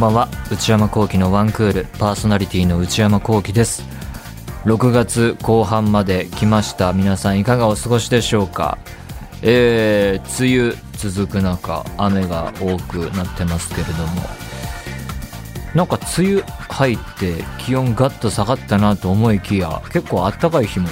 [0.00, 0.28] んばんは。
[0.50, 1.86] 内山聖輝のワンクール。
[1.98, 3.84] パーソナリティの内山聖輝です。
[4.64, 6.94] 6月後半まで来ました。
[6.94, 8.78] 皆さんいかがお過ごしでしょうか？
[9.42, 14.22] えー、梅雨続く中雨が多くなってますけれども。
[15.74, 20.88] なんか梅雨入って気温ガッと下がったなと思いきや結構あったかい日も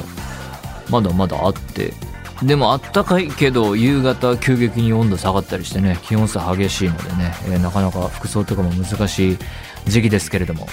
[0.91, 1.95] まだまだあって
[2.43, 9.39] でもあったかいけど夕方急激に温度下がったりしてね気温差激しいのでね、えー、なかなか服装とかも難しい
[9.87, 10.69] 時期ですけれども、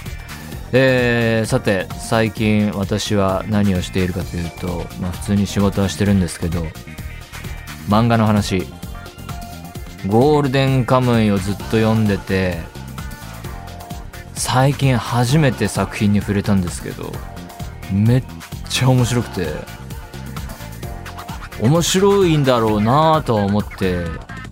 [0.73, 6.63] えー、さて最近私は何をしているかというと、まあ、普通に仕事はしてるんですけど
[7.89, 8.65] 漫画の話。
[10.07, 12.59] ゴールデンカムイをずっと読んでて
[14.35, 17.11] 最近初めて作品に触れたんですけど
[17.91, 18.23] めっ
[18.69, 19.84] ちゃ面白くて。
[21.61, 24.05] 面白いんだろうなとは思って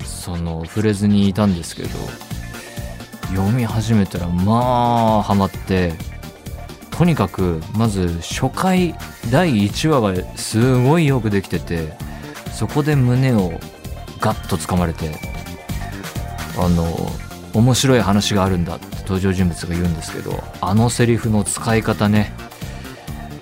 [0.06, 1.90] その触れずにいたんですけど
[3.36, 5.94] 読み始めたらまあハマって
[6.92, 8.96] とにかくまず初回
[9.32, 11.94] 第1話がすごいよくできてて
[12.54, 13.60] そこで胸を
[14.20, 15.12] ガッとつかまれて
[16.58, 16.86] あの
[17.54, 22.32] 面白い話があるんだって登場人物が言うんですけどあのセリフの使い方ね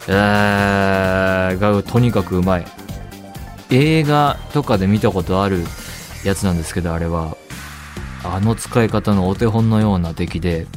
[0.07, 2.80] えー、がとにかくうまい。
[3.71, 5.63] 映画とかで見たことある
[6.23, 7.37] やつなんですけどあれは。
[8.23, 10.67] あの使い方のお手本のような出来で、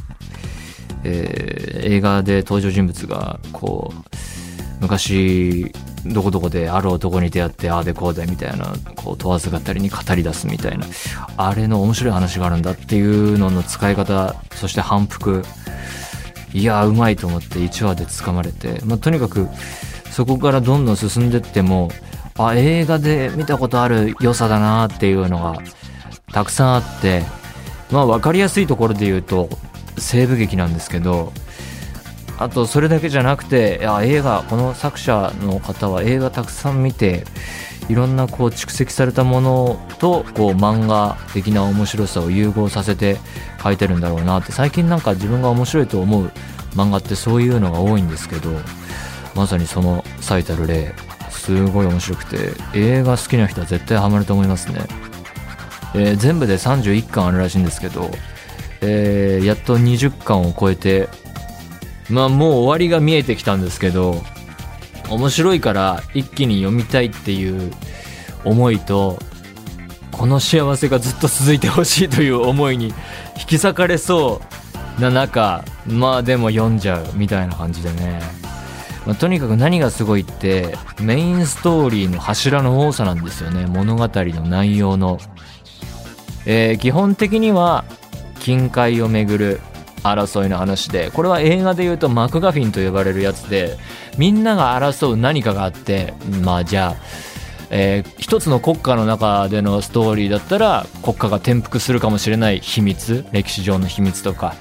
[1.03, 5.71] えー、映画で登場人物がこう昔
[6.05, 10.85] どこどこである男に出会ってああでこうでみたいなこう問わず語りに語り出すみたいな
[11.37, 15.43] あれの面白い話があるんだっていうのの使い方そして反復。
[16.53, 19.49] いやうまいと思って1話でつかまれて、まあ、とにかく
[20.09, 21.91] そこからどんどん進んでっても
[22.37, 25.55] あ映画で見たことある良さだなっていうのが
[26.33, 27.23] たくさんあって
[27.91, 29.49] まあ分かりやすいところで言うと
[29.97, 31.31] 西部劇なんですけど
[32.37, 37.23] あとそれだけじゃなくていや映画この作者の方は映画たくさん見て
[37.87, 43.17] いろんなこう蓄積されたものとこう漫画的な面白さを融合させて
[43.63, 46.31] 書いてるんだろうなって最近なんか自分が面白いと思う
[46.71, 48.49] 漫画ってそういうのが多いんですけど
[49.35, 51.04] まさにその最たる例。
[51.45, 54.79] すごい面白くて映画好きな人は絶対ハマると思いますね、
[55.93, 58.09] えー、全部で31巻あるらしいんですけど、
[58.81, 61.07] えー、やっと20巻を超えて
[62.09, 64.23] まあもう終わりが見えてきたんですけど
[65.11, 67.71] 面白いから一気に読みたいっていう
[68.43, 69.19] 思いと
[70.11, 72.87] この幸せがずっと続いてほしいという思いに
[73.37, 74.41] 引き裂かれそ
[74.97, 78.44] うな中まあでも読んじゃうみたいな感じでね。
[79.05, 83.65] まあ、とにかく何がすごいってメインストーリーの柱の多さなんですよね。
[83.67, 85.19] 物語の内容の、
[86.45, 87.85] えー、基本的には
[88.39, 89.61] 金塊をめぐる
[90.03, 93.77] 争いの話でこれは映画で言うとマクガフィンと呼ばれるやつで
[94.17, 96.13] みんなが争う何かがあって
[96.43, 97.35] まあじゃあ
[97.69, 104.55] えー、一つの国家の中でのストーリーだったら国家が転覆するかもしれない秘密歴史上の秘密とか、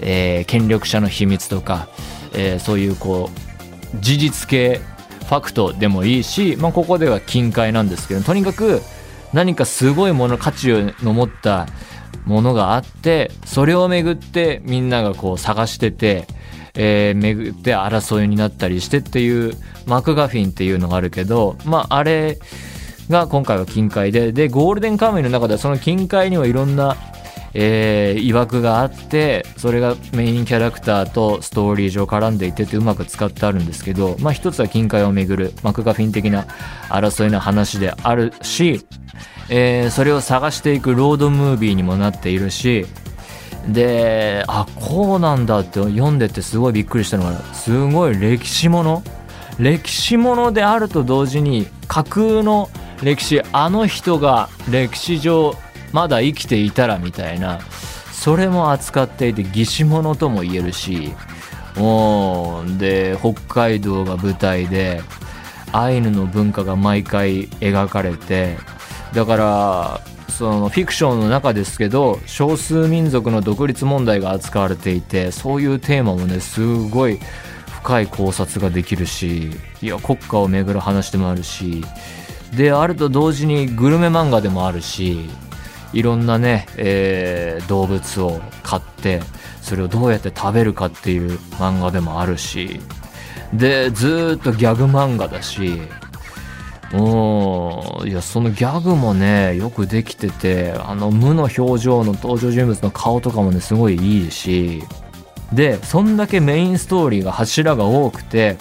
[0.00, 1.88] えー、権力者の秘密とか、
[2.34, 3.47] えー、そういうこう
[3.96, 4.80] 事実系
[5.28, 8.80] ファクトでもいいし、まあ、ここでは近海なんですけどとにかく
[9.32, 10.68] 何かすごいもの価値
[11.02, 11.66] の持った
[12.24, 16.26] ものがあってそれをめぐってみんながこう探してて、
[16.74, 19.54] えー、巡って争いになったりしてっていう
[19.86, 22.38] マクガフィンっていうのがあるけどまああれ
[23.10, 26.96] が今回は近海ででゴールデンカムイの中ではその近海にはいろんな
[27.54, 36.44] えー、曰くがあってそれがメインキャラクターとストーリー上絡んでいてってうまく使ってあるんですけど、まあ、一つは金塊をめぐるマクガフィン的な
[36.88, 38.86] 争いの話であるし、
[39.48, 42.86] えー、それを探していくロードムービーにもなっているし
[43.68, 49.02] であこうなんだって読んでてすごいびっくりしたのがすごい歴史もの
[49.58, 52.70] 歴史ものであると同時に架空の
[53.02, 55.54] 歴史あの人が歴史上
[55.92, 57.60] まだ生きていたらみたいな
[58.12, 61.12] それも扱っていて義士物とも言えるし
[61.78, 65.00] おで北海道が舞台で
[65.72, 68.56] アイヌの文化が毎回描かれて
[69.14, 77.18] だからそのフィクションの中ですけど少数民族の独立問題が扱われていてそういうテーマもねすごい
[77.82, 79.50] 深い考察ができるし
[79.80, 81.84] いや国家をめぐる話でもあるし
[82.56, 85.28] であると同時にグルメ漫画でもあるし
[85.92, 89.20] いろんなね、えー、動物を飼って
[89.62, 92.80] それをどうやって食べるかっていう漫画でもあるし
[93.52, 95.80] でずっとギャグ漫画だし
[96.94, 104.82] おいやそのギャグもねよくできててあの無の表情の登場人物の顔とかもねすごいいいし
[105.52, 108.56] でそんだけメインストーリーが柱が多くて、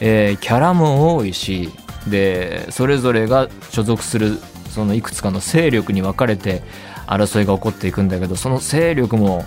[0.00, 1.70] えー、キャラも多いし
[2.08, 4.38] でそれぞれが所属する
[4.70, 6.62] そのいくつかの勢力に分かれて
[7.06, 9.44] 争いが起こっていくんだけどその勢力も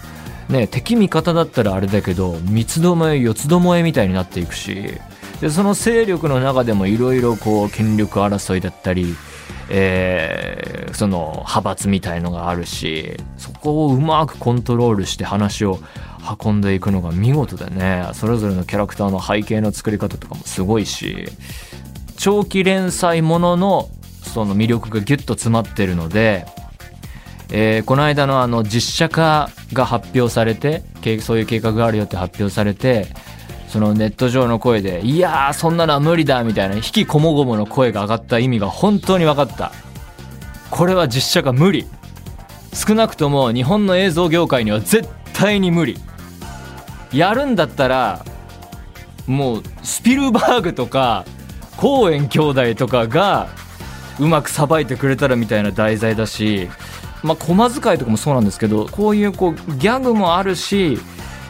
[0.49, 4.99] ね敵味方だったらあれだけど三つどもえ四つどもえみたいになっていくし
[5.41, 9.15] でその勢力の中でもいろいろこう権力争いだったり、
[9.69, 15.79] えー、その派閥みたいのがあるしそこをうまくコントロールして話を
[16.41, 18.09] 運んでいくのが見事でね。
[18.13, 21.27] それぞれのキャラクターの背景の作り方とかもすごいし
[22.15, 23.89] 長期連載ものの
[24.23, 26.45] その魅力がギュッと詰まってるので、
[27.51, 30.83] えー、この間のあの実写化が発表されて
[31.21, 33.07] そういう計画があるよって発表されて
[33.67, 39.71] そのネット上の声で「いやーそんなのは無理だ」みたいな引きこもごもの声が上がった意味が本当に分かった。
[40.73, 41.85] これは実写化無理。
[42.73, 45.99] 少なくとも日本の映像業界には絶対に無理。
[47.11, 48.25] やるんだったら
[49.27, 51.25] もうスピルバーグとか
[51.77, 53.49] コーエン兄弟とかが
[54.19, 56.69] うまくさばいてくれたらみたいな題材だし、
[57.23, 60.97] まあ、駒遣いとかもそうなんですけどこういうこうギャグもあるし、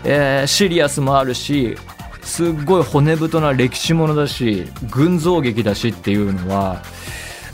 [0.03, 1.77] えー、シリアスもあるし
[2.21, 6.81] すっごい骨太な歴史ものだし群像劇だしっていうのは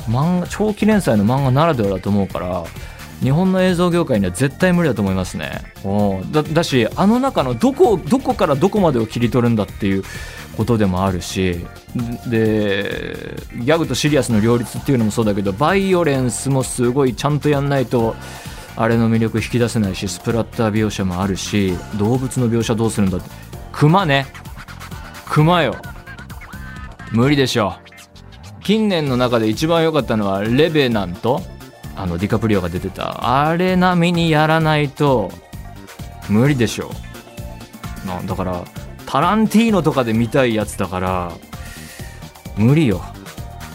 [0.08, 2.64] 漫画長期連載の漫画ならではだと思うから
[3.22, 5.74] 日本の映像業界には絶対無理だと思いますね。
[6.32, 10.04] だだしあの中のどこどこからどこまでを切り取るんだっていう
[10.60, 11.66] ことでもあるし
[12.30, 18.14] でギャグとシリアスの両立っていうのもそうだけどバイオレンスもすごいちゃんとやんないと
[18.76, 23.30] あれの魅力引き出せないしスプラッター描写もあるし動物の描写どうするんだって。
[23.72, 24.26] クマね。
[25.26, 25.78] クマよ。
[27.14, 27.76] 無理でしょ。
[28.62, 31.42] 近年の中で一番良かったのはレベナント。
[31.96, 33.48] あのディカプリオが出てた。
[33.48, 35.32] あれ並みにやらないと
[36.28, 36.92] 無理でしょ。
[38.06, 38.66] なだから
[39.10, 41.32] タランティーノとかで見たいやつだから
[42.58, 43.02] 無理よ。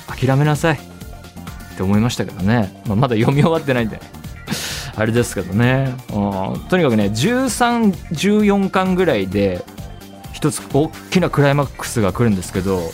[0.06, 0.76] 諦めなさい。
[0.76, 3.98] って思いましたけどね、まあ、まだ読み終わってないんで。
[4.94, 9.64] あれですけどね、うん、とにかくね1314巻ぐらいで
[10.32, 12.92] 一つ大きなクライマックスが来るんですけど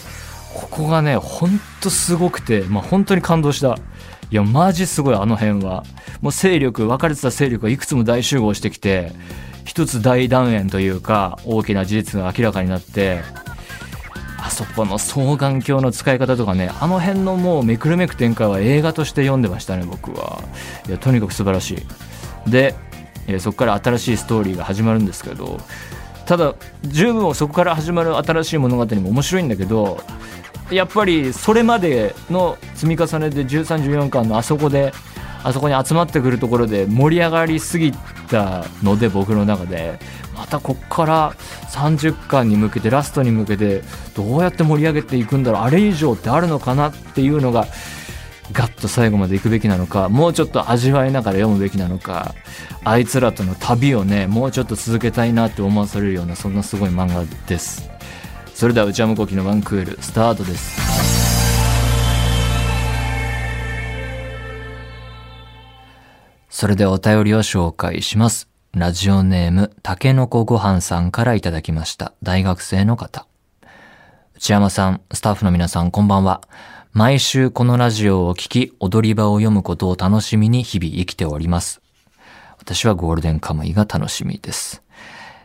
[0.54, 3.76] ここがねほんとすごくて、まあ、本当に感動した。
[4.31, 5.84] いやマジすごいあの辺は。
[6.22, 9.12] もう勢力分かれてた勢力がいくつも大集合してきて
[9.70, 13.20] 一つ大団円というか大きな事実が明らかになって
[14.37, 20.43] あそこの双眼鏡の使い方とかねあの辺のもうめくるめく展開は映画として読んでましたね僕は。
[20.88, 21.76] いやとにかく素晴らし
[22.46, 22.50] い。
[22.50, 22.75] で、
[23.28, 25.61] えそこから新しいストーリーが始まるんですけど
[26.26, 30.02] ただ十分そこから始まる新しい物語も面白いんだけど
[30.73, 34.93] やっぱりそれまでの積み重ねで1314巻のあそこで
[35.42, 39.98] あそこに集まってくるところで盛り上がりすぎたので僕の中で
[40.34, 41.32] またこっから
[41.70, 43.82] 30巻に向けてラストに向けて
[44.14, 47.66] どうやって盛り上げていくんだろうあれ以上ってあるのかなっていうのが
[48.52, 52.34] ガッと最後まで行くべきなのかもうちょっと味わいながら読むべきなのか
[52.84, 57.90] あいつらとの旅をねもうちょっと続けたいなって思わされるようなそんなすごい漫画です。
[58.61, 60.89] それでは内山昂輝のワンクールスタートです。
[66.61, 68.47] それではお便りを紹介します。
[68.75, 72.12] ラジオネームたけのこごはんさんからいただきました。
[72.23, 73.26] 大学生の方。
[74.35, 76.43] 内山さんスタッフの皆さんこんばんは。
[76.93, 81.81] 毎週このラジオを聴き踊り場を読むことを楽しみに日々生きております。
[82.59, 84.83] 私はゴールデンカムイが楽しみです。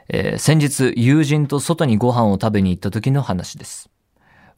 [0.09, 3.89] えー、先日友人と外にご飯を食べに行った時の話です。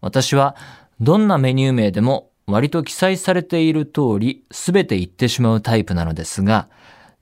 [0.02, 0.56] 私は
[1.00, 6.70] どんなメニュー名でも割と記載されている通り全て言ってしまうタイプなのですが、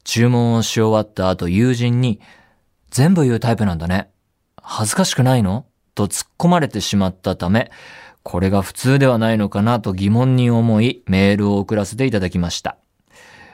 [0.03, 2.21] 注文をし終わった後友人に
[2.91, 4.11] 全部言うタイプなんだね。
[4.61, 5.65] 恥ずかしくないの？
[5.95, 7.71] と突っ込まれてしまったため、
[8.21, 12.77] これが普通ではないのかなと疑問に思いメールを送らせていただきました。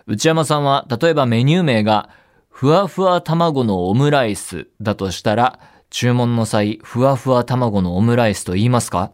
[0.07, 2.09] 内山さんは例えばメニュー名が
[2.49, 5.59] ふわふわ卵のオムライスだとしたら、
[5.89, 9.13] 注文の際、ふわふわ卵のオムライスと言いますか？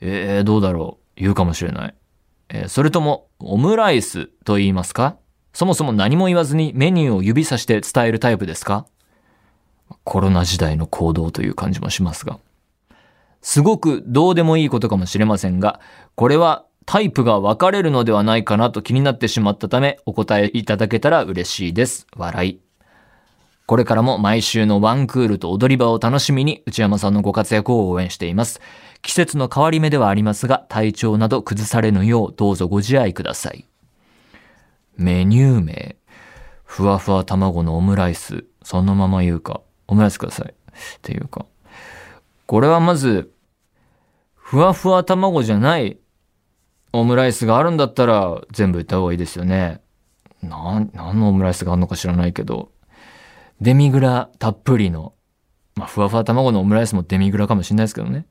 [0.00, 0.99] えー、どうだろう。
[1.16, 1.94] 言うかもしれない。
[2.48, 5.16] えー、それとも、オムライスと言いますか？
[5.52, 8.86] そもそも何も言わずにメニューを指さして伝えるタイプですか？
[10.04, 12.38] コロナ時代の行動という感じもしますが。
[13.42, 15.80] すごくどうでもいいことかもしれませんが、
[16.14, 22.06] これはタイプが分かれるのではないかなと気になってしまったため、お答えいただけたら嬉しいです。
[22.16, 22.60] 笑い。
[23.70, 28.60] これからも毎週のワンクールと踊り場を楽しみに、内山さんのご活躍を応援しています。
[29.00, 33.68] 季節の変わり目ではありますが、体調など崩されぬようどうぞご自愛ください。
[34.96, 35.94] メニュー名。
[36.64, 38.44] ふわふわ卵のオムライス。
[38.64, 39.60] そのまま言うか。
[39.86, 40.48] オムライスください。
[40.48, 40.52] っ
[41.02, 41.46] ていうか。
[42.46, 43.30] これはまず、
[44.34, 46.00] ふわふわ卵じゃない
[46.92, 49.80] オムライスがあるんだったら全部言った方がいいですよね。
[50.42, 52.72] な、何のオムライスがあるのか知らないけど、
[53.60, 55.14] デミグラたっぷりの、
[55.76, 58.26] まあ、ふわふわ卵のオムライスもデミグラかもしれないですけどね。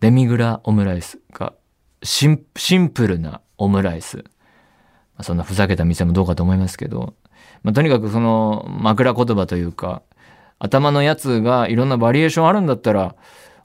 [0.00, 1.54] デミグラオムライスが
[2.02, 4.16] シンプルなオムライス。
[4.16, 4.22] ま
[5.18, 7.14] あ、そんなふざけた店もどうかと思いますけど、
[7.62, 10.02] まあ、とにかくその枕言葉というか、
[10.58, 13.14] 頭のやつがいろんなバリエーションあるんだったら、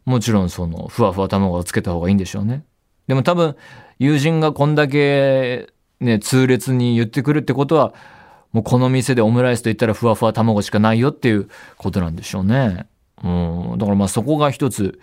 [0.05, 2.63] もちろんそのふわふわ卵をつけた方がいいんでしょうね。
[3.07, 3.55] でも多分
[3.99, 5.67] 友人がこんだけ
[5.99, 7.93] ね、痛烈に言ってくるってことは、
[8.57, 11.47] もうこの店でオムライスと言ったらふわふわ卵しかないよっていう
[11.77, 12.87] ことなんでしょうね。
[13.23, 13.75] うん。
[13.77, 14.99] だからまあそこが一つ、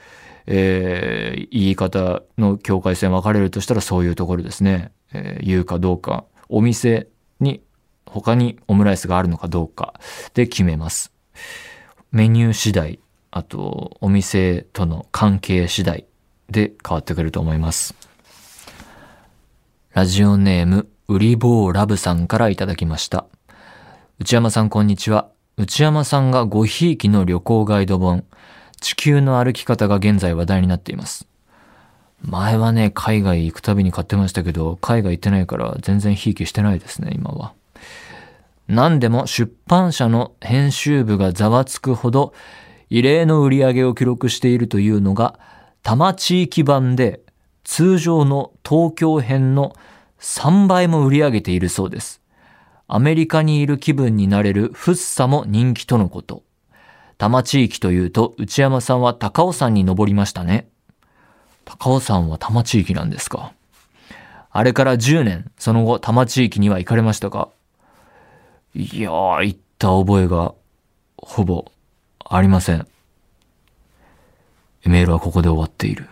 [0.47, 4.91] えー、言い方の境界線分かれるとしたらそういうところですね。
[5.13, 7.07] えー、言うかどうか、お店
[7.39, 7.63] に
[8.07, 9.95] 他にオムライスがあるのかどうか
[10.35, 11.13] で決めます。
[12.11, 12.99] メニュー次第、
[13.31, 16.07] あとお店との関係次第
[16.51, 17.95] で変わってくると思います。
[19.93, 23.27] ラジオネーム、ウリボーラブさんからいただきました。
[24.21, 25.29] 内山さんこんにちは。
[25.57, 28.25] 内山さんがごひいきの旅行ガイド本、
[28.81, 31.27] 地球の歩き方が現在話題になっています。
[32.23, 37.55] 前はね、海外行くたびに買ってましたけど、海外行ってないから全然ひいきしてないですね、今は。
[38.69, 42.35] 何でも出版社の編集部がざわつくほど
[42.91, 45.41] 異例の売り上げを記録しているというのが
[45.83, 47.21] 多摩地域版で
[47.65, 49.75] 通常の東京編の
[50.21, 52.24] 3倍も売り上げているそうです。
[52.87, 56.43] アメリカにいる気分になれるフッサも人気とのこと。
[57.17, 60.69] 多摩地域というと内山さんは高尾山に登りましたね。
[61.65, 63.53] 高尾山は多摩地域なんですか？
[64.51, 67.49] あれから10年、その後多摩地域には行かれましたか？
[68.75, 70.55] いやー、行った覚えが
[71.17, 71.71] ほぼ
[72.25, 72.87] ありません。
[74.85, 76.07] メールはここで終わっている。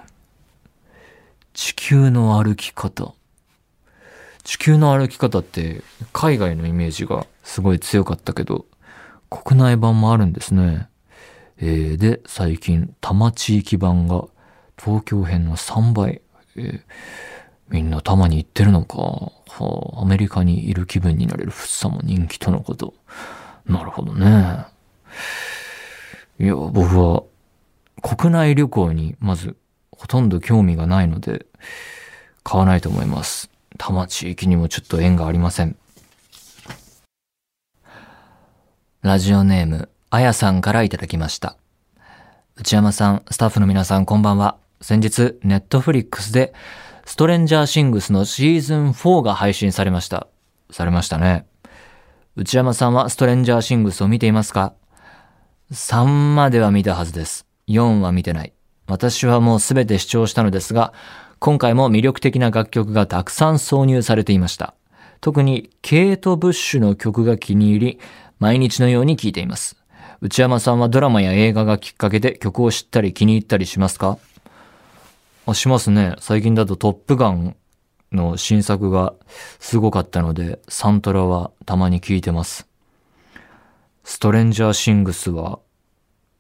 [1.53, 3.13] 地球の歩き方。
[4.45, 5.83] 地球の歩き方って
[6.13, 8.67] 海外のイメージがすごい強かったけど、
[9.31, 10.89] 国内版もあるんですね。
[11.59, 14.27] えー、で、最近、多摩地域版が
[14.77, 16.23] 東京編の3倍。
[16.57, 16.81] えー、
[17.69, 18.97] みんな多摩に行ってるのか。
[18.99, 19.33] は
[19.99, 22.95] あ、アメリカにいる気分になれるフッサも人気とのこと。
[23.67, 24.67] なるほどね。
[26.41, 27.23] いや、僕は
[28.03, 29.57] 国内旅行にまず
[29.93, 31.47] ほとんど興味がないので、
[32.43, 33.52] 買わないと思います。
[33.79, 35.77] 多摩地域にもちょっと縁がありません。
[39.03, 41.57] ラジオネーム、あやさんからいただきました。
[42.57, 44.57] 内山さん、スタッフの皆さんこんばんは。
[44.81, 46.55] 先日、ネットフリックスで、
[47.05, 50.29] ストレンジャーシングスのシーズン4が配信されました。
[50.71, 51.47] されましたね。
[52.37, 54.75] 内山さんはストレンジャーシングスを見ていますか
[55.73, 57.47] ?3 までは見たはずです。
[57.69, 58.53] 4は見てない。
[58.87, 60.93] 私はもうすべて視聴したのですが、
[61.45, 64.75] 今回も魅力的な楽曲がたくさん挿入されていました。
[65.21, 68.01] 特にケイト・ブッシュの曲が気に入り、
[68.39, 69.77] 毎日のように聴いています。
[70.21, 74.19] 内山さんはドラマや映画がきっかけで曲を知ったり気に入ったりしますか？
[75.47, 76.15] あ、しますね。
[76.21, 77.57] 最近だとトップガン
[78.13, 79.13] の新作が
[79.59, 82.69] すごかったので、サントラはたまに聴いてます。
[84.05, 85.59] ストレンジャーシングスは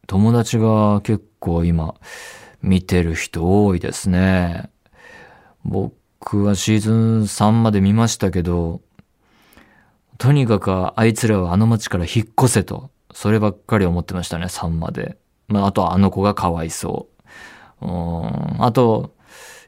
[0.06, 1.96] 友達が結構今
[2.62, 4.70] 見てる人多いですね。
[5.64, 8.80] 僕はシーズン3まで見ましたけど、
[10.18, 15.18] とにかくあいつらはあの街から引っ越せと、そればっかり思ってましたね、3まで。
[15.48, 17.08] まあ、あとはあの子がかわいそ
[17.80, 17.86] う。
[17.86, 19.14] うん、あと、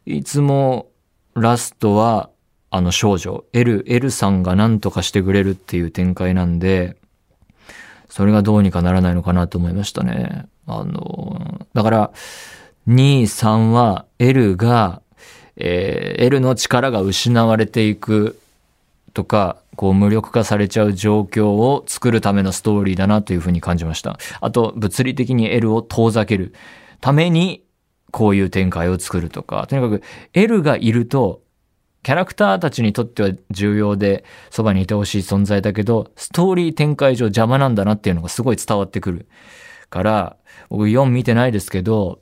[0.06, 0.90] いつも
[1.34, 2.30] ラストは
[2.70, 6.96] あの少女、L、L さんが何とかしてくれるっていう展開なんで、
[8.08, 10.46] それがどうにかならないのかなと思いましたね。
[10.66, 12.12] あの、だから、
[12.88, 15.02] 2、3は L が、
[15.56, 18.38] えー、L の力が失われていく
[19.12, 24.18] とか、こう無力化されちゃう状況を作るためのストーリーだなというふうに感じました。
[24.40, 26.54] あと、物理的に L を遠ざける
[27.00, 27.62] ために、
[28.10, 30.02] こういう展開を作るとか、とにかく
[30.34, 31.42] L がいると
[32.04, 39.26] キャラクターたちにとっては重要で、そばにいてほしい存在だけど、ストーリー展開上邪魔なんだなっていうのがすごい伝わってくる。
[39.88, 40.36] から、
[40.68, 42.20] 僕4見てないですけど、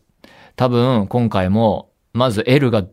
[0.55, 2.85] 多分今回も、まず L が、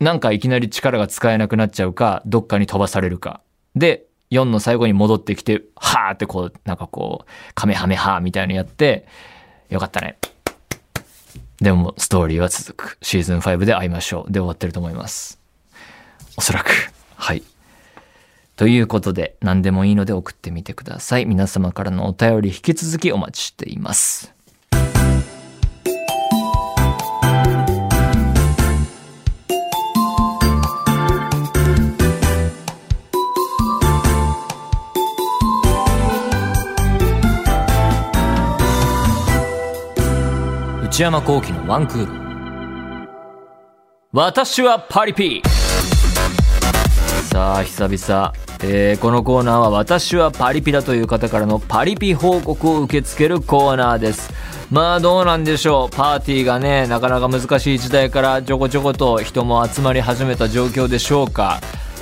[0.00, 3.40] なんかいきなり力が使えなくなっちゃうか、どっかに飛ばされるか。
[3.74, 9.06] で、4の最後に戻ってきて、はーってこう、なんかこう、カメハメハーみたいなのやって、
[9.70, 10.18] よかったね。
[11.60, 12.98] でもストーリーは続く。
[13.00, 14.32] シーズン5で会いましょう。
[14.32, 15.40] で終わってると思います。
[16.36, 16.70] おそらく。
[17.14, 17.42] はい。
[18.56, 21.24] ということで、何でもいいので送ってみてください。
[21.24, 24.35] 皆様からのお便り引き続きお待ちしています。
[40.96, 43.08] 内山幸輝のワンクール。
[44.12, 45.42] 私はパリピ
[47.30, 48.32] さあ、久々。
[48.62, 54.32] えーこのコーナーは私はパリピだという方からのパリピ報告を受け付けるコーナーです。
[54.70, 55.94] まあどうなんでしょう。
[55.94, 61.60] パーティーがね、なかなか難しい時代からちょこちょこと人も集まり始めた状況でしょうか。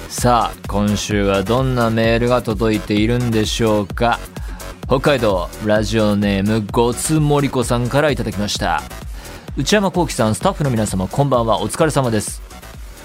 [0.09, 4.21] さあ、今週はどんなメールが届いているんでしょうか。
[4.87, 8.83] 北海道ラジオネームごつもりこさんからいただきました。
[9.57, 11.63] 内山幸輝さんスタッフの皆様こんばんは。
[11.63, 12.43] お疲れ様です。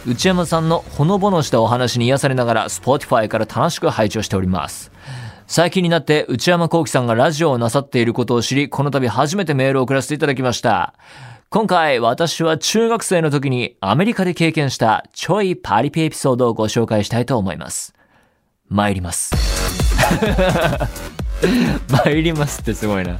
[0.05, 4.91] 内山さんのほのぼのしたお話に癒されながら Spotify から楽しく拝聴しております。
[5.47, 10.95] 最近になって内山幸輝さんがラジオをなさっていることを知りこの度初めてメールを送らせていただきました。
[11.49, 17.93] 今回私は中学生の時にアメリカで経験したちょいパリピエピソードをご紹介したいと思います。
[18.67, 19.31] 参ります。
[22.05, 23.17] 参りますってすごいな。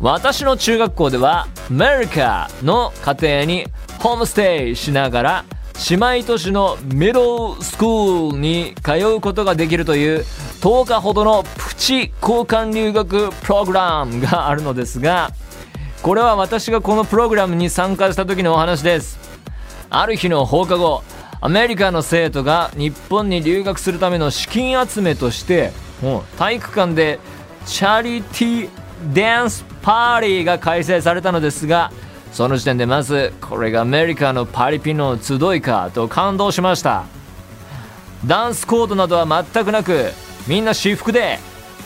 [0.00, 3.66] 私の中学校では、アメリカの家庭に
[3.98, 5.44] ホームステイしながら、
[5.90, 10.24] 姉妹都市のミドルスクールに通うことができるという
[10.60, 15.32] 10日ほどのプチ交換留学プログラムがあるのですが、
[16.02, 19.18] これは私がこのプログラムに参加した時のお話です。
[19.90, 21.02] ある日の放課後、
[21.40, 25.72] アメリカの生徒が日本に留学するための資金集めとして、
[26.38, 27.18] 体育館で
[27.66, 28.68] チャリティー
[29.12, 31.92] ダンスパーティーが開催されたのですが、
[32.32, 37.04] その時点でまず、これがアメリカのパリピの集いかと感動しました。
[38.26, 40.12] ダンスコードなどは全くなく、
[40.46, 41.38] みんな私服で、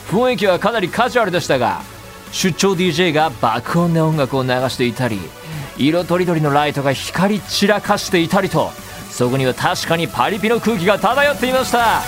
[0.09, 1.81] 雰囲気はかなりカジュアルでしたが、
[2.31, 5.19] 出張 DJ が爆音で音楽を流していたり、
[5.77, 8.71] 色とりどりのライトが光り散らかしていたりと、
[9.11, 12.01] そこには確かにパリピの空気が漂っていました。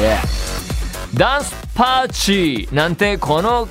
[0.00, 0.35] Yeah
[1.16, 3.68] ダンスパーチーなんてこの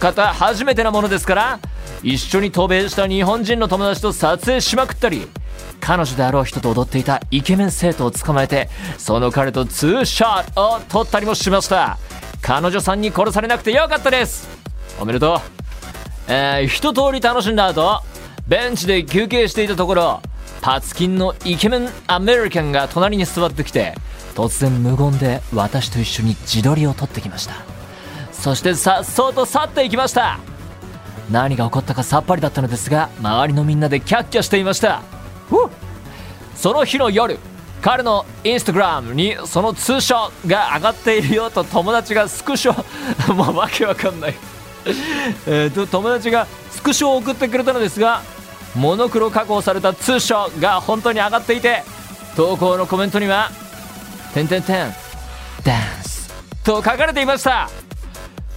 [0.00, 1.60] 方初めてなものですから
[2.02, 5.28] 一緒に渡米した日本人の友達と撮影しまくったり
[5.80, 11.98] 彼女であろう人と踊っていたイケメン生徒を捕まえてその彼とツーショットを撮ったりもしました。
[12.40, 14.48] 彼女さんに殺されなくてよかったです。
[15.00, 15.40] おめでとう。
[16.28, 18.02] えー、一通り楽しんだ後
[18.46, 20.20] ベンチで休憩していたところ
[20.60, 23.94] パツキンのイケメンアメリカンが隣に座ってきて
[24.38, 27.54] 突然無言で私と一緒に自撮りを撮ってきました。
[28.30, 30.38] そしてさっそうと去っていきました。
[31.28, 35.02] 何が起こったかさっぱりだったのですが周りのみんなでキャッキャしていました。
[36.54, 37.36] その日の夜
[37.82, 42.74] 彼のインスタグラムにその通称が上がっているよと友達がスクショ
[43.34, 44.34] もうわけわかんない。
[45.48, 48.22] えーと友達がスクショを送ってくれたのですが
[48.76, 51.82] モノクロ加工された通称が本当に上がっていて
[52.36, 53.50] 投稿のコメントには
[54.34, 54.94] 「てんてんてん。
[55.64, 56.32] ダンス」
[56.64, 57.68] と書かれていました。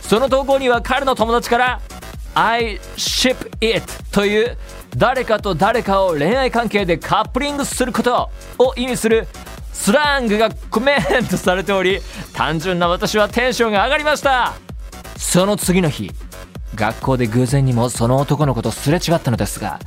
[0.01, 1.79] その投稿には彼の友達から
[2.35, 3.81] 「I ship it」
[4.11, 4.57] という
[4.97, 9.27] 誰かと誰かを恋愛関係でカップリングすることを意味する
[9.71, 12.01] スラングがコメントされており
[12.33, 14.53] 単純な私はテンションが上がりました。
[15.17, 16.11] その次の日
[16.75, 19.79] 学校で偶然にもその男の子とすれ違ったのですが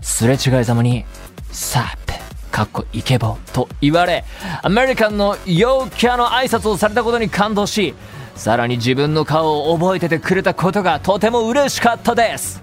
[0.00, 1.04] すれ違いざまに
[1.50, 2.11] 「サップ」
[2.52, 4.24] かっこイケボと言われ
[4.62, 7.94] アメリカンの陽キャの挨拶をされたことに感動し
[8.36, 12.62] さらに自分の顔を覚えててくれたことがとても嬉しかったです。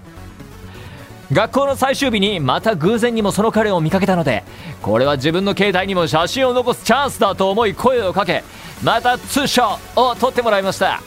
[1.32, 4.42] 学校の最終日にまた偶然にもその彼を見かけたので
[4.82, 8.42] これは自分の携帯にも写真を残すチャンスだと思い声をかけ
[8.82, 11.00] またツーショットを撮ってもらいました。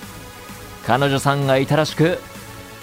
[0.85, 2.19] 彼女さんがいたらしく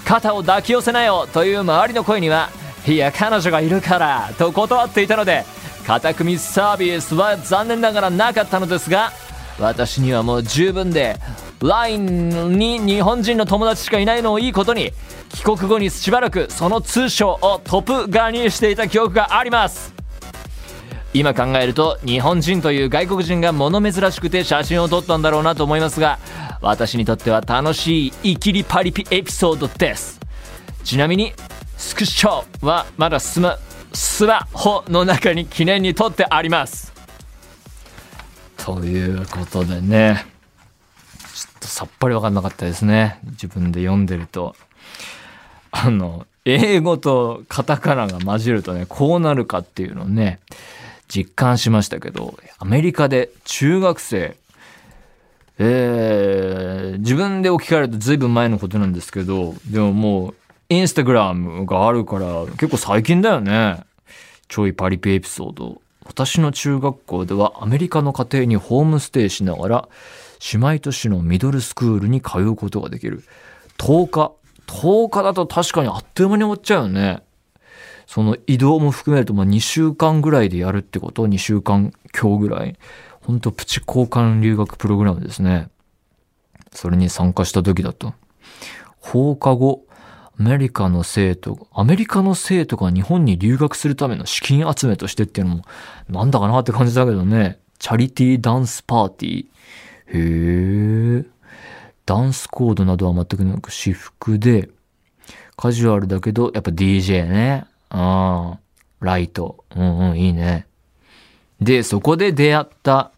[0.04, 2.50] 肩を抱き寄せなよという周りの声には
[2.86, 5.44] いや彼女がいるからと断っていたので
[5.90, 9.10] 片組サービスは残念ながらなかったのですが
[9.58, 11.16] 私にはもう十分で
[11.60, 14.92] LINE に日本人の友達しかいないのをいいことに
[15.30, 19.92] 帰国後にしばらくその通称をトップ側にしていた記憶があります。
[21.12, 26.20] 今考えると日本人という外国人が物珍しくて写真を撮ったんだろうなと思いますが
[26.62, 30.20] 私にとっては楽しいイキリパリピエピソードです。
[30.84, 31.32] ちなみに
[31.76, 33.58] スクショはまだスマ
[33.92, 36.92] スマホの中に記念に撮ってあります。
[38.56, 40.26] ということでね。
[41.34, 43.18] ちょっとさっぱり分かんなかったですね。
[43.30, 44.54] 自分で読んでると。
[45.72, 50.40] あの英語とカタカナが混じるとね、こうなるかっていうのをね、
[51.08, 54.36] 実感しましたけど、アメリカで中学生、
[55.58, 60.34] えー、自分で置き換えると随分前のことなんですけど、でももう、
[60.72, 63.82] インスタグラムがあるから結構最近だよね。
[64.46, 65.82] ちょいパリピエピソード。
[66.06, 69.88] 私の中学校ではアメリカの家庭にホームステイしながら
[70.52, 73.24] 姉妹都市のミドルスクールに通うことができる。
[73.78, 74.32] 10日。
[74.68, 77.24] 10日だと確かにあっという間に終わっちゃうよね。
[78.06, 82.78] その移動も含めるとまあ2週間ぐらいでやるってこと ?2 週間今日ぐらい。
[83.22, 85.68] ほんとプチ交換留学プログラムですね。
[86.70, 88.14] それに参加した時だと。
[89.00, 89.84] 放課後、
[90.40, 95.64] アメリカの生徒、アメリカの生徒が日本に留学するための資金集めとしてっていうのも、
[96.08, 97.58] なんだかなって感じだけどね。
[97.78, 99.44] チャリティーダンスパーティー。
[100.06, 101.26] へえ。
[102.06, 104.70] ダンスコードなどは全くなく私服で、
[105.58, 107.66] カジュアルだけど、やっぱ DJ ね。
[107.90, 108.58] うん。
[109.00, 109.66] ライト。
[109.76, 110.66] うんうん、いいね。
[111.60, 113.12] で、そこで出会った、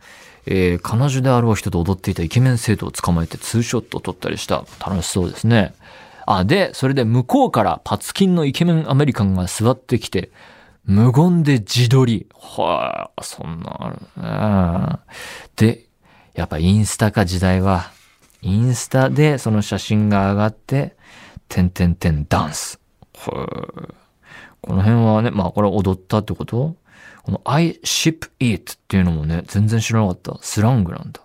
[0.47, 4.65] えー、彼女であろう人と踊っていたイケメン生徒を捕まえてツーショットを撮ったりした。
[4.85, 5.73] 楽しそうですね。
[6.27, 10.31] あ、で、それで向こうからパツキンのイケメンアメリカンが座ってきて、
[10.85, 12.27] 無言で自撮り。
[12.35, 15.17] はあ、そんなあるね
[15.57, 15.87] で、
[16.35, 17.91] やっぱインスタか時代は。
[18.41, 20.97] インスタでその写真が上がって、
[21.49, 22.81] てんてんてんダンス。
[23.15, 23.47] は、
[24.61, 26.75] この辺はね、まあこれ踊ったってこと？
[27.23, 30.39] この I ship it っていうのもね、全然知らなかった。
[30.41, 31.21] スラングなんだ。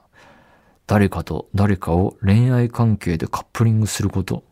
[0.85, 4.43] 誰かと誰かを恋愛関係でカップリングすること。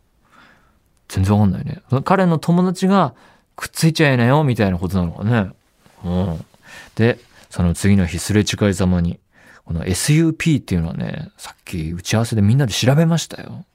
[1.07, 1.81] 全然わかんないね。
[2.03, 3.13] 彼の友達が
[3.55, 5.51] くっついちゃいなよ、みたいなことなのかね。
[6.03, 6.45] うん。
[6.95, 9.19] で、その次の日すれ違いざまに、
[9.65, 13.65] この SUP っていうのはね、さっき打ち合わせでみんなで調べましたよ。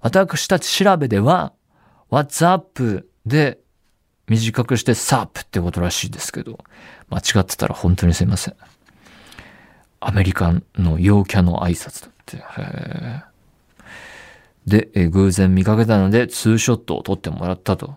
[0.00, 1.52] 私たち調べでは、
[2.10, 3.58] What's up で
[4.28, 6.58] 短くして SUP ってことらしいですけど、
[7.08, 8.54] 間違ってたら本当にすいません。
[10.00, 12.36] アメリカンの陽キャの挨拶だって。
[12.36, 13.35] へー
[14.66, 17.96] で、え偶然見かけたので、ツーショットを撮ってもらったと。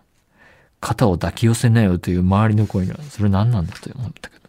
[0.80, 4.48] 肩を抱き寄せなよという周りの声には、それ何なんだと思ったけど。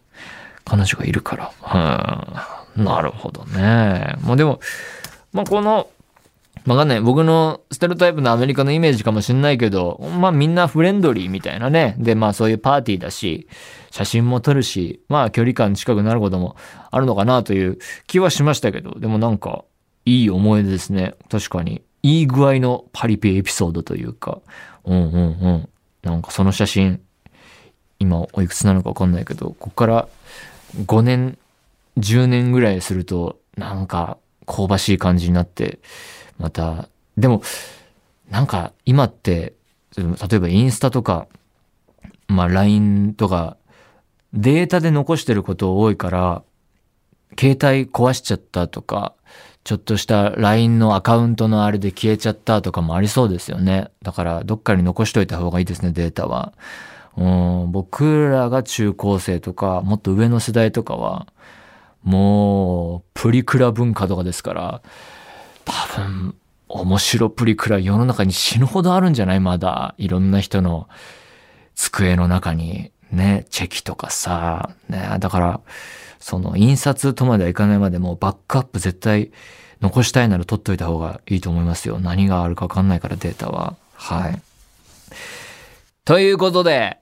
[0.64, 1.52] 彼女がいるから。
[2.76, 2.84] うん。
[2.84, 4.16] なるほどね。
[4.22, 4.60] もうでも、
[5.32, 5.88] まあ、この、
[6.66, 7.00] わかんない。
[7.00, 11.96] 僕のステロタイプのアメリカのイメージかもしんないけど、まあみんなフレンドリーみたいなね。
[11.98, 13.48] で、まあそういうパーティーだし、
[13.90, 16.54] 写真も撮るし、まあ距離感近くなることも
[16.92, 19.64] あるのかなという気はしましたけど、でもなんか、
[20.04, 21.14] いい思い出ですね。
[21.28, 21.82] 確かに。
[22.02, 24.40] いい具合のパリピエピソードというか、
[24.84, 25.18] うんうんう
[25.52, 25.68] ん。
[26.02, 27.00] なんかその写真、
[27.98, 30.08] 今おいくつなのかわかんないけど、ここから
[30.84, 31.38] 5年、
[31.98, 35.78] 10年ぐらいすると、なんか香ばしい感じになって、
[36.38, 37.42] また、でも、
[38.30, 39.54] なんか今って、
[39.96, 41.28] 例えばインスタとか、
[42.26, 43.56] まあ LINE とか、
[44.32, 46.42] データで残してること多いから、
[47.38, 49.14] 携帯壊しちゃったとか、
[49.64, 53.90] ちょっとした LINE のアカウントのあれで消えちゃったとかもありそうですよね。
[54.02, 56.52] だからどっかに残しといた方がいいですね、データは。
[57.16, 61.26] うん、僕らが中高生とか、もっと上の世代とかは、
[62.02, 64.82] もう、プリクラ文化とかですから、
[65.64, 66.34] 多分、
[66.68, 69.94] 面白プリクラ世の中に死ぬほどあるんじゃないまだ。
[69.98, 70.88] いろんな人の
[71.74, 75.60] 机の中に、ね、チェキとかさ、ね、だから、
[76.22, 79.32] その印刷とまではいかないまでもバックアップ絶対
[79.80, 81.98] 残したいなら取っといた方がいいと思いますよ。
[81.98, 83.74] 何があるかわかんないからデータは。
[83.94, 84.40] はい。
[86.04, 86.98] ということで、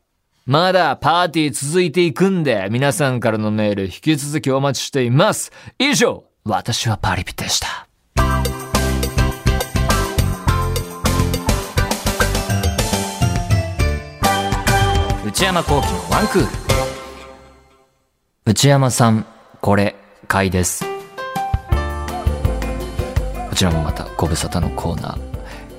[0.46, 5.52] まだパーティー続いていくんで、皆さんからのメール引き続きお待ちしています。
[5.78, 7.86] 以上、私はパリピでした。
[15.26, 16.59] 内山幸喜のワンクール。
[18.50, 19.26] 内山さん、
[19.60, 19.94] これ、
[20.26, 20.84] 買いです。
[23.48, 25.20] こちらもまたご無沙汰のコーナー。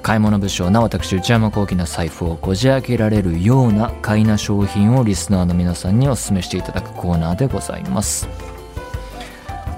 [0.02, 8.30] 買い物部署な私内山幸喜な財布をこじ開けられるような買いな商品をリスナーの皆さんにお勧めしていただくコーナーでございます。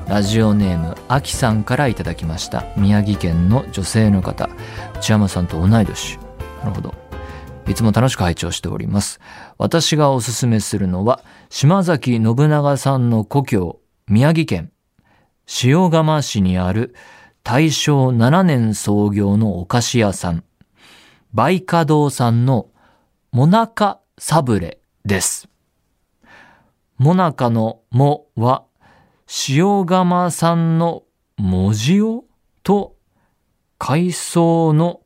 [0.08, 2.63] ラジオネームあきさんからいただきました。
[2.77, 4.51] 宮城県の女性の方。
[4.97, 6.19] 内山さんと同い年。
[6.60, 7.02] なるほど。
[7.67, 9.19] いつも楽しく拝聴しております。
[9.58, 14.71] 私がおすすめするのは、島崎信長さんの故郷、宮城県
[15.63, 16.95] 塩釜市にある
[17.43, 20.43] 大正7年創業のお菓子屋さん、
[21.34, 22.69] 梅花堂さんの
[23.32, 25.49] モナカサブレです。
[26.97, 28.63] モナカのもは
[29.49, 31.04] 塩釜さんの
[31.38, 32.26] 文字を
[32.62, 32.95] と
[33.78, 35.02] 海藻の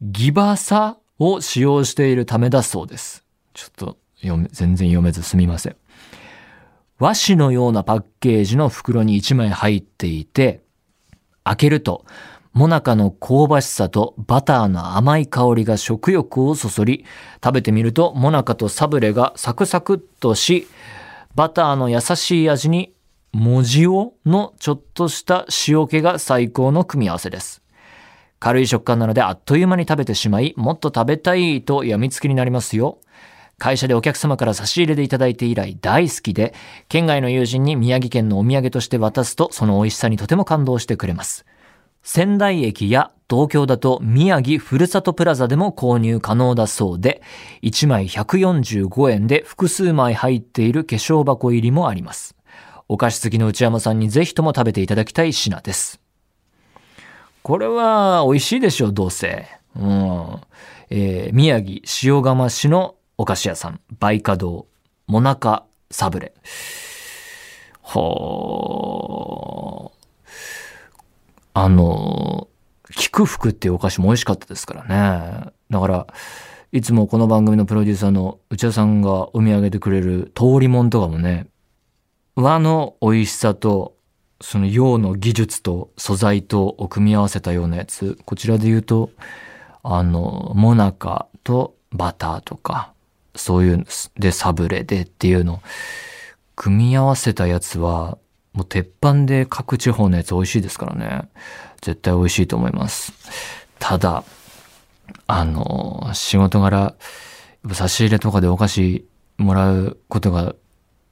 [0.00, 3.24] ギバサを使用しているためだそうです。
[3.52, 5.76] ちょっと読め、全然読めずすみません。
[6.98, 10.62] 和紙のようなパッケージの袋に1枚入っていて、
[11.44, 12.04] 開けると、
[12.52, 17.04] モナカの香ばしさとバターの甘い香りが食欲をそそり、
[17.42, 20.68] 食べてみるとモナカとサブレがサクサクっとし、
[21.34, 22.94] バターの優しい味に、
[23.32, 27.63] 文字をのちょっとした塩気が最高の組み合わせです。
[28.44, 32.98] 軽い食感なのであっという間に食べてしまい、もっと食べたいと病みつきになりますよ。
[33.56, 36.52] 会社でお客様から差し入れでいただいて以来大好きで、
[36.90, 41.46] 県外の友人に宮城県のお土産として渡すと、その美味しさにとても感動してくれます。
[42.02, 47.22] 仙台駅や東京だと宮城ふるさとプラザでも購入可能だそうで、
[47.62, 52.36] 1枚145円で複数枚入っている化粧箱入りもあります。
[52.88, 56.03] お菓子好きの内山さんにぜひとも食べていただきたい品です。
[57.44, 59.46] これは美味しいでしょう、どうせ。
[59.76, 60.40] うん。
[60.88, 61.82] えー宮城
[62.16, 64.66] 塩釜市のお菓子屋さん、バイカ堂、
[65.06, 66.32] モナカサブレ。
[67.82, 69.98] ほー。
[71.52, 72.48] あの、
[72.96, 75.52] 菊福っていうお菓子も美味しかったですからね。
[75.68, 76.06] だから、
[76.72, 81.48] いつもこの番組のプロデューサーの内田さんがお土産でくれる通りもんとかもね、
[82.36, 83.93] 和の美味しさと、
[84.44, 88.18] その洋の技術と素材とを組み合わせたようなやつ。
[88.26, 89.10] こちらで言うと、
[89.82, 92.92] あの、モナカとバターとか、
[93.34, 93.86] そういう、
[94.18, 95.62] で、サブレでっていうの、
[96.56, 98.18] 組み合わせたやつは、
[98.52, 101.22] もう鉄板で各地方のやつ美味しいですからね。
[101.80, 103.14] 絶対美味しいと思います。
[103.78, 104.24] ただ、
[105.26, 106.94] あの、仕事柄、
[107.72, 110.54] 差し入れとかでお菓子もらうことが、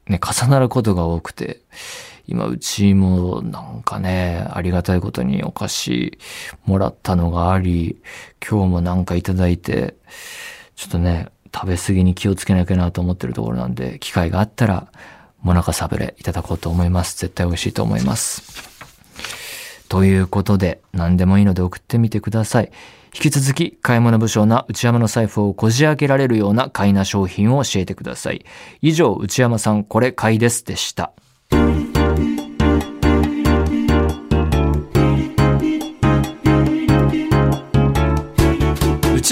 [0.06, 1.62] ね、重なることが多くて、
[2.26, 6.18] 今うちもなんかね、ありがたいことにお菓子
[6.64, 7.96] もらったのがあり、
[8.46, 9.94] 今日もなんかいただいて、
[10.76, 14.88] ちょっとね、食べ過ぎに気をつけなきゃなと思ってるところなんで、機会があったら、
[15.42, 17.18] モナカサブレいただこうと思います。
[17.18, 18.42] 絶対美味しいと思います。
[19.88, 22.72] ということで、何でもいいので送ってみてください。
[23.14, 28.46] 引き続き、買い物不詳な内山の財布をこじ開けられるような買いな商品を教えてください。
[28.80, 31.12] 以上、内山さん、これ買いですでした。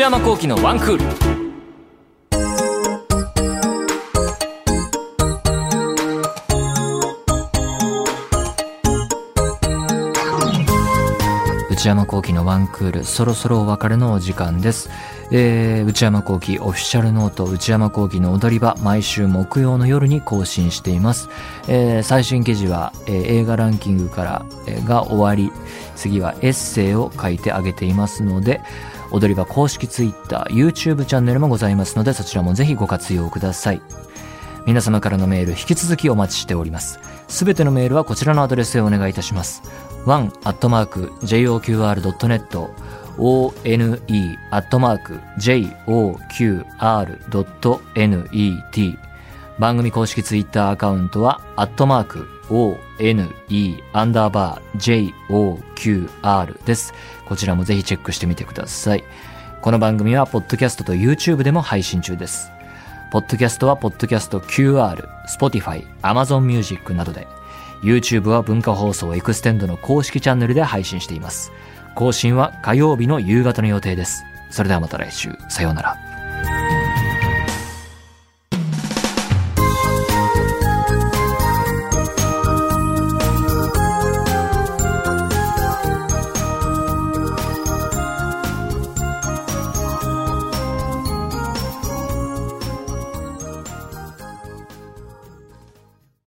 [0.01, 1.05] 内山幸喜のワンクール。
[11.71, 14.89] 内山幸喜のワンクール、そろそろお別れのお時間です。
[15.33, 21.29] えー、内山幸喜オフィシャルノート内山幸喜の踊り場、毎週木曜の夜に更新しています。
[21.69, 25.53] えー最新記事は、えー映画ランキングから、えーが終わり、
[25.95, 28.63] 次はエッセイを書いてあげていますので、
[29.13, 33.83] 踊り場公式 Twitter、YouTube チャンネルもございますので、そちらもぜひご活用ください。
[34.67, 37.01] 皆様からのメール引き続きお待ちしております。
[37.29, 39.63] すべてのメールはこちらのアドレスへお願いいたします。
[40.07, 41.21] one.joqr.net
[43.17, 43.91] one.joqr.net
[49.59, 53.31] 番組公式ツイッターアカウントは、アットマーク one
[53.93, 56.93] アンダーバー joqr です。
[57.27, 59.05] こちらもぜひチェックしてみてください。
[59.63, 62.51] この番組は、ポッドキャストと YouTube でも配信中です。
[63.13, 67.27] ポッドキャストは、ポッドキャスト QR、Spotify、Amazon Music などで、
[67.83, 71.53] YouTube は文化放送エクステンドの公式チャンネルで配信しています。
[71.95, 74.25] 更新は火曜日の夕方の予定です。
[74.51, 75.37] それではまた来週。
[75.49, 76.10] さようなら。